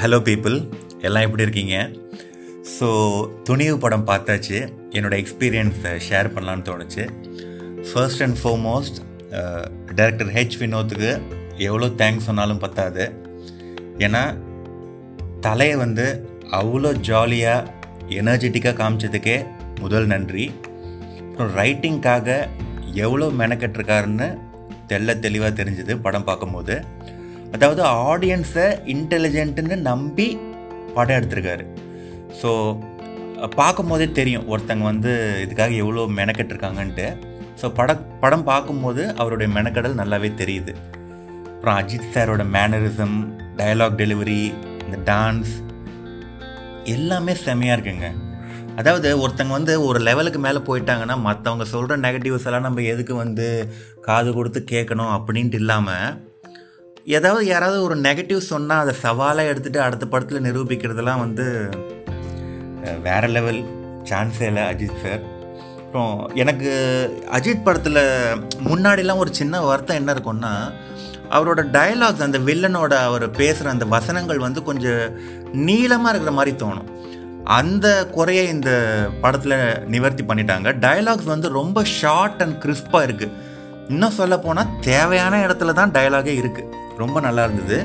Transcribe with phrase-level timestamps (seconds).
[0.00, 0.56] Hello people
[1.06, 1.76] எல்லாம் எப்படி இருக்கீங்க?
[2.74, 2.88] ஸோ
[3.46, 4.58] துணிவு படம் பார்த்தாச்சு.
[4.96, 7.04] என்னோடய எக்ஸ்பீரியன்ஸை ஷேர் பண்ணலான்னு தோணுச்சு.
[7.88, 8.98] First and foremost
[9.98, 11.10] director H வினோத்துக்கு
[11.68, 13.06] எவ்வளோ தேங்க்ஸ் சொன்னாலும் பத்தாது.
[14.06, 14.22] ஏன்னா
[15.46, 16.06] தலையை வந்து
[16.60, 17.68] அவ்வளோ ஜாலியாக
[18.20, 19.36] எனர்ஜெட்டிக்காக காமிச்சதுக்கே
[19.82, 20.46] முதல் நன்றி.
[21.26, 22.38] அப்புறம் ரைட்டிங்க்காக
[23.06, 24.30] எவ்வளோ மெனக்கெட்டிருக்காருன்னு
[24.92, 26.76] தெல்ல தெளிவாக தெரிஞ்சுது படம் பார்க்கும்போது.
[27.54, 30.26] அதாவது ஆடியன்ஸை இன்டெலிஜென்ட்டுன்னு நம்பி
[30.96, 31.64] படம் எடுத்திருக்காரு.
[32.40, 32.50] ஸோ
[33.60, 35.12] பார்க்கும்போதே தெரியும் ஒருத்தங்க வந்து
[35.44, 37.06] இதுக்காக எவ்வளோ மெனக்கெட்டுருக்காங்கன்ட்டு
[37.60, 37.90] ஸோ பட
[38.22, 40.72] படம் பார்க்கும்போது அவருடைய மெனக்கடல் நல்லாவே தெரியுது.
[41.52, 43.16] அப்புறம் அஜித் சாரோட மேனரிசம்
[43.58, 44.40] டயலாக் டெலிவரி
[44.84, 45.54] இந்த டான்ஸ்
[46.94, 48.08] எல்லாமே செம்மையாக இருக்குங்க.
[48.80, 53.46] அதாவது ஒருத்தங்க வந்து ஒரு லெவலுக்கு மேலே போயிட்டாங்கன்னா மற்றவங்க சொல்கிற நெகட்டிவ்ஸ் எல்லாம் நம்ம எதுக்கு வந்து
[54.06, 56.06] காது கொடுத்து கேட்கணும் அப்படின்ட்டு இல்லாமல்
[57.08, 61.70] ஏதாவது யாராவது ஒரு நெகட்டிவ் சொன்னால் அதை சவாலாக எடுத்துகிட்டு அடுத்த படத்தில் நிரூபிக்கிறதெல்லாம் வந்து
[62.74, 63.60] வேறு வேற லெவல்
[64.04, 65.22] சான்ஸே இல்லை அஜித் சார்
[65.76, 66.70] அப்புறம் எனக்கு
[67.32, 68.00] அஜித் படத்தில்
[68.64, 70.52] முன்னாடிலாம் ஒரு சின்ன வருத்தம் என்ன இருக்கும்னா
[71.30, 75.02] அவரோட டயலாக்ஸ் அந்த வில்லனோட அவர் பேசுகிற அந்த வசனங்கள் வந்து கொஞ்சம்
[75.52, 76.88] நீளமாக இருக்கிற மாதிரி தோணும்.
[77.44, 78.70] அந்த குறையை இந்த
[79.20, 80.68] படத்தில் நிவர்த்தி பண்ணிட்டாங்க.
[80.84, 83.36] டயலாக்ஸ் வந்து ரொம்ப ஷார்ட் அண்ட் கிறிஸ்பாக இருக்குது
[83.88, 87.78] இன்னும் சொல்ல போனால் தேவையான இடத்துல தான் டயலாகே இருக்குது ரொம்ப நல்லா இருந்தது.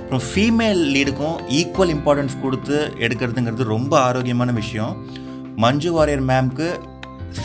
[0.00, 4.92] அப்புறம் ஃபீமேல் லீடுக்கும் ஈக்குவல் இம்பார்ட்டன்ஸ் கொடுத்து எடுக்கிறதுங்கிறது ரொம்ப ஆரோக்கியமான விஷயம்.
[5.64, 6.68] மஞ்சு வாரியர் மேம்க்கு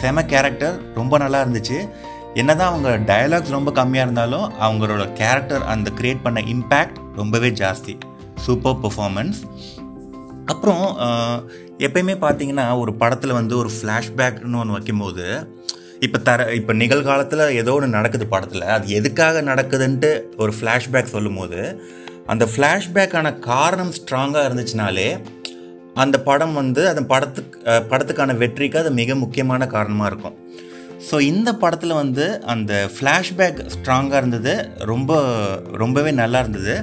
[0.02, 1.80] செம கேரக்டர் ரொம்ப நல்லா இருந்துச்சு.
[2.42, 7.94] என்னதான் அவங்க டயலாக்ஸ் ரொம்ப கம்மியாக இருந்தாலும் அவங்களோட கேரக்டர் அந்த கிரியேட் பண்ண இம்பேக்ட் ரொம்பவே ஜாஸ்தி.
[8.46, 9.42] சூப்பர் பெர்ஃபார்மன்ஸ்
[10.52, 10.86] அப்புறம்
[11.86, 15.26] எப்பயுமே பார்த்தீங்கன்னா ஒரு படத்தில் வந்து ஒரு ஃப்ளாஷ்பேக்னு ஒன்று வைக்கும்போது
[16.06, 18.66] இப்போ தர இப்போ நிகழ்காலத்தில் ஏதோ ஒன்று நடக்குது படத்தில்.
[18.76, 20.10] அது எதுக்காக நடக்குதுன்ட்டு
[20.44, 21.60] ஒரு ஃப்ளாஷ்பேக் சொல்லும்போது
[22.32, 25.08] அந்த ஃப்ளாஷ்பேக்கான காரணம் ஸ்ட்ராங்காக இருந்துச்சுனாலே
[26.04, 27.58] அந்த படம் வந்து அந்த படத்துக்கு
[27.92, 30.38] படத்துக்கான வெற்றிக்கு அது மிக முக்கியமான காரணமாக இருக்கும்.
[31.08, 34.54] ஸோ இந்த படத்தில் வந்து அந்த ஃப்ளாஷ்பேக் ஸ்ட்ராங்காக இருந்தது
[34.92, 35.12] ரொம்ப
[35.84, 36.76] ரொம்பவே நல்லா இருந்தது.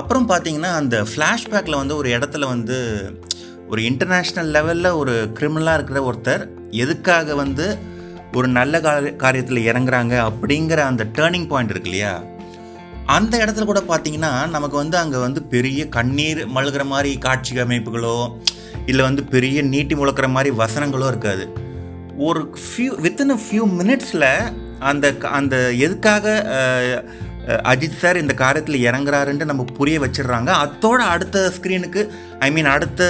[0.00, 2.78] அப்புறம் பார்த்தீங்கன்னா அந்த ஃப்ளாஷ்பேக்கில் வந்து ஒரு இடத்துல வந்து
[3.72, 6.44] ஒரு இன்டர்நேஷ்னல் லெவலில் ஒரு கிரிமினலாக இருக்கிற ஒருத்தர்
[6.84, 7.66] எதுக்காக வந்து
[8.32, 12.22] ஒரு நல்ல காரியத்தில் இறங்குறாங்க அப்படிங்கிற அந்த டேர்னிங் பாயிண்ட் இருக்கு இல்லையா?
[13.06, 18.36] அந்த இடத்துல கூட பார்த்தீங்கன்னா நமக்கு வந்து அங்கே வந்து பெரிய கண்ணீர் மழுகிற மாதிரி காட்சி அமைப்புகளோ
[18.86, 21.52] இல்லை வந்து பெரிய நீட்டி முழக்கிற மாதிரி வசனங்களோ இருக்காது.
[22.16, 26.46] ஒரு ஃபியூ வித்தின் அ ஃபியூ மினிட்ஸில் அந்த க- அந்த எதுக்காக
[27.46, 30.54] அஜித் சார் இந்த காரியத்தில் இறங்குறாருன்ட்டு நம்ம புரிய வச்சிடுறாங்க.
[30.64, 33.04] அதோட அடுத்த ஸ்க்ரீனுக்கு ஐ மீன் அடுத்த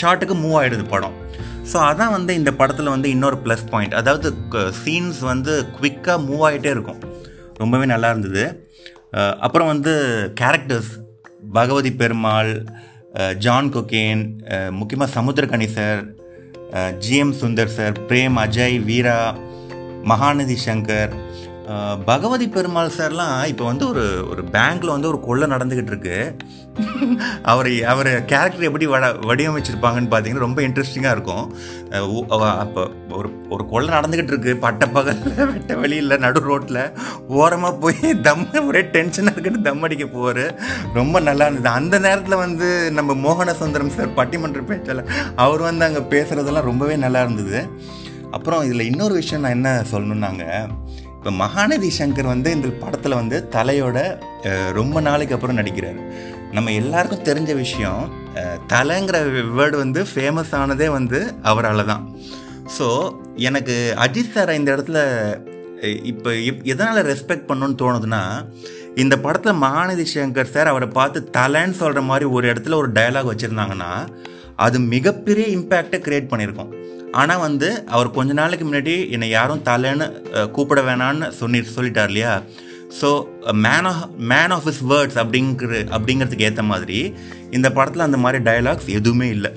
[0.00, 1.28] ஷாட்டுக்கு மூவ் ஆகிடுது படம்.
[1.70, 4.28] ஸோ அதான் வந்து இந்த படத்தில் வந்து இன்னொரு ப்ளஸ் பாயிண்ட் அதாவது
[4.82, 7.00] சீன்ஸ் வந்து குவிக்காக மூவ் ஆகிட்டே இருக்கும்.
[7.62, 8.44] ரொம்பவே நல்லா இருந்தது.
[9.46, 9.92] அப்புறம் வந்து
[10.40, 10.90] கேரக்டர்ஸ்
[11.56, 12.52] பகவதி பெருமாள்
[13.44, 14.22] ஜான் கொக்கேன்
[14.78, 16.02] முக்கியமாக Samuthirakani sir
[17.04, 19.18] GM Sundar sir Prem Ajay Veera
[20.10, 21.14] Mahanadhi Shankar
[22.08, 26.16] Bhagavathi Perumal சார்லாம் இப்போ வந்து ஒரு ஒரு பேங்க்ல வந்து ஒரு கொள்ளை நடந்துக்கிட்டு இருக்கு.
[27.52, 31.46] அவர் அவர் கேரக்டர் எப்படி வட வடிவமைச்சிருப்பாங்கன்னு பார்த்தீங்கன்னா ரொம்ப இன்ட்ரெஸ்டிங்காக இருக்கும்.
[32.64, 32.82] அப்போ
[33.18, 34.54] ஒரு ஒரு கொள்ளை நடந்துக்கிட்டு இருக்கு.
[34.64, 36.82] பட்டப்பகலில் வெட்ட வெளியில் நடு ரோட்டில்
[37.40, 40.44] ஓரமாக போய் தம் ஒரே டென்ஷனாக இருக்குன்னு தம் அடிக்க போவார்.
[40.98, 41.74] ரொம்ப நல்லா இருந்தது.
[41.80, 45.08] அந்த நேரத்தில் வந்து நம்ம மோகன சுந்தரம் சார் பட்டிமன்ற பேச்சில்
[45.46, 47.60] அவர் வந்து அங்கே பேசுகிறதெல்லாம் ரொம்பவே நல்லா இருந்தது.
[48.36, 50.44] அப்புறம் இதில் இன்னொரு விஷயம் நான் என்ன சொல்லணுன்னாங்க
[51.20, 53.98] இப்போ மகாநதி சங்கர் வந்து இந்த படத்தில் வந்து தலையோட
[54.78, 55.98] ரொம்ப நாளைக்கு அப்புறம் நடிக்கிறார்.
[56.56, 58.04] நம்ம எல்லாருக்கும் தெரிஞ்ச விஷயம்
[58.72, 59.18] தலைங்கிற
[59.58, 61.18] வேர்டு வந்து ஃபேமஸ் ஆனதே வந்து
[61.50, 62.04] அவரால் தான்.
[62.76, 62.86] ஸோ
[63.48, 64.98] எனக்கு அஜித் சாரை இந்த இடத்துல
[66.12, 68.22] இப்போ இப் எதனால் ரெஸ்பெக்ட் பண்ணணும்னு தோணுதுன்னா
[69.04, 73.92] இந்த படத்தில் மகாநதி சங்கர் சார் அவரை பார்த்து தலைன்னு சொல்கிற மாதிரி ஒரு இடத்துல ஒரு டயலாக் வச்சுருந்தாங்கன்னா
[74.66, 76.72] அது மிகப்பெரிய இம்பேக்டை கிரியேட் பண்ணியிருக்கோம்
[77.20, 80.06] ஆனால் வந்து அவர் கொஞ்ச நாளைக்கு முன்னாடி என்னை யாரும் தலைன்னு
[80.56, 82.34] கூப்பிட வேணான்னு சொல்லி சொல்லிட்டார் இல்லையா?
[82.98, 83.08] So
[83.64, 86.98] man of man of is words அப்படிங்கிற அப்படிங்கிறதுக்கு ஏற்ற மாதிரி
[87.56, 89.52] இந்த படத்தில் அந்த மாதிரி டயலாக்ஸ் எதுவுமே இல்லை.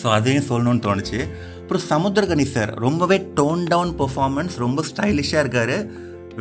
[0.00, 1.20] ஸோ அதையும் சொல்லணும்னு தோணுச்சு.
[1.60, 5.76] அப்புறம் சமுத்திரகணி சார் ரொம்பவே டோன் டவுன் பெர்ஃபார்மன்ஸ் ரொம்ப ஸ்டைலிஷாக இருக்கார்.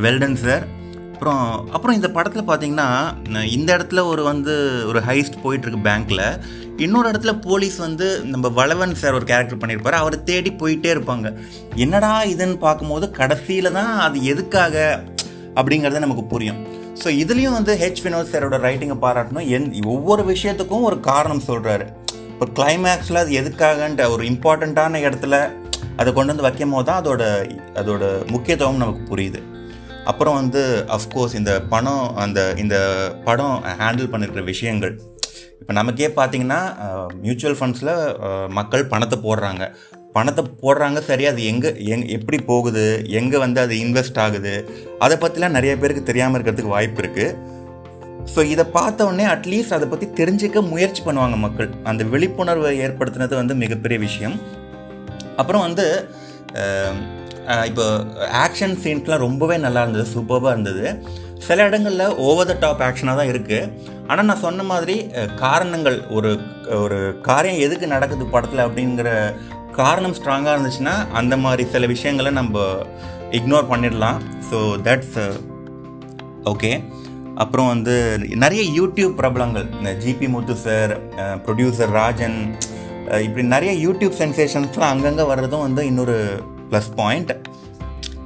[0.06, 0.66] வெல்டன் சார்
[1.16, 1.44] அப்புறம்
[1.76, 2.88] அப்புறம் இந்த படத்தில் பார்த்தீங்கன்னா
[3.56, 4.54] இந்த இடத்துல ஒரு வந்து
[4.90, 6.24] ஒரு ஹைஸ்ட் போயிட்டுருக்கு பேங்க்கில்
[6.86, 11.28] இன்னொரு இடத்துல போலீஸ் வந்து நம்ம வளவன் சார் ஒரு கேரக்டர் பண்ணியிருப்பார் அவரை தேடி போயிட்டே இருப்பாங்க.
[11.84, 14.76] என்னடா இதுன்னு பார்க்கும்போது கடைசியில் தான் அது எதுக்காக
[15.60, 16.60] அப்படிங்கிறது நமக்கு புரியும்.
[17.02, 19.48] ஸோ இதுலேயும் வந்து ஹெச் வினோத் சாரோட ரைட்டிங்கை பாராட்டணும்.
[19.58, 21.88] எந் ஒவ்வொரு விஷயத்துக்கும் ஒரு காரணம் சொல்கிறாரு
[22.34, 25.36] இப்போ கிளைமேக்ஸில் அது எதுக்காகன்ற ஒரு இம்பார்ட்டண்ட்டான இடத்துல
[26.02, 27.24] அதை கொண்டு வந்து வைக்கும் போது தான் அதோட
[27.82, 29.42] அதோட முக்கியத்துவம் நமக்கு புரியுது.
[30.12, 30.62] அப்புறம் வந்து
[30.98, 32.78] அஃப்கோர்ஸ் இந்த பணம் அந்த இந்த
[33.28, 34.94] படம் ஹேண்டில் பண்ணிருக்கிற விஷயங்கள்.
[35.62, 36.62] இப்போ நமக்கே பார்த்தீங்கன்னா
[37.26, 37.94] மியூச்சுவல் ஃபண்ட்ஸில்
[38.58, 39.64] மக்கள் பணத்தை போடுறாங்க.
[40.18, 42.84] பணத்தை போடுறாங்க சரி அது எங்கே எங் எப்படி போகுது
[43.20, 44.54] எங்கே வந்து அது இன்வெஸ்ட் ஆகுது
[45.06, 47.54] அதை பற்றிலாம் நிறைய பேருக்கு தெரியாமல் இருக்கிறதுக்கு வாய்ப்பு இருக்குது
[48.34, 51.70] ஸோ இதை பார்த்த உடனே அட்லீஸ்ட் அதை பற்றி தெரிஞ்சுக்க முயற்சி பண்ணுவாங்க மக்கள்.
[51.90, 54.38] அந்த விழிப்புணர்வை ஏற்படுத்தினது வந்து மிகப்பெரிய விஷயம்.
[55.42, 55.86] அப்புறம் வந்து
[57.70, 57.86] இப்போ
[58.44, 60.86] ஆக்ஷன் சீன்ஸ்லாம் ரொம்பவே நல்லா இருந்தது சூப்பராக இருந்தது.
[61.48, 63.70] சில இடங்களில் ஓவர் த டாப் ஆக்ஷனாக தான் இருக்குது
[64.10, 64.96] ஆனால் நான் சொன்ன மாதிரி
[65.44, 66.32] காரணங்கள் ஒரு
[66.84, 69.10] ஒரு காரியம் எதுக்கு நடக்குது படத்தில் அப்படிங்கிற
[69.80, 72.66] காரணம் ஸ்ட்ராங்காக இருந்துச்சுன்னா அந்த மாதிரி சில விஷயங்களை நம்ம
[73.40, 74.20] இக்னோர் பண்ணிடலாம்.
[74.50, 75.20] ஸோ தட்ஸ்
[76.52, 76.72] ஓகே
[77.44, 77.94] அப்புறம் வந்து
[78.44, 80.94] நிறைய யூடியூப் பிரபலங்கள் இந்த GP Muthu sir
[81.46, 82.38] producer Rajan
[83.26, 86.18] இப்படி நிறைய யூடியூப் சென்சேஷன்ஸ்லாம் அங்கங்கே வர்றதும் வந்து இன்னொரு
[86.70, 87.34] ப்ளஸ் பாயிண்ட்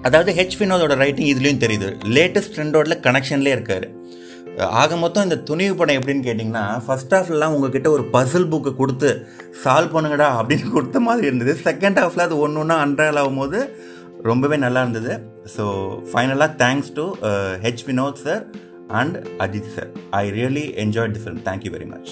[0.08, 1.88] அதாவது ஹெச் வினோதோட ரைட்டிங் இதுலேயும் தெரியுது.
[2.18, 3.88] லேட்டஸ்ட் ட்ரெண்டோட கனெக்ஷன்லேயே இருக்கார்.
[4.82, 9.10] ஆக மொத்தம் இந்த துணிவு படம் எப்படின்னு கேட்டிங்கன்னா ஃபர்ஸ்ட் ஹாஃப்லாம் உங்ககிட்ட ஒரு பசில் புக்கு கொடுத்து
[9.64, 11.54] சால்வ் பண்ணுங்கடா அப்படின்னு கொடுத்த மாதிரி இருந்தது.
[11.68, 13.60] செகண்ட் ஹாஃபில் அது ஒன்று ஒன்றா அன்றால் ஆகும்போது
[14.30, 15.14] ரொம்பவே நல்லா இருந்தது.
[15.56, 15.66] ஸோ
[16.12, 17.06] ஃபைனலாக thanks to
[17.66, 18.44] H Vinoth sir
[19.02, 19.92] and Ajith sir
[20.24, 22.12] I really enjoy the film thank you very much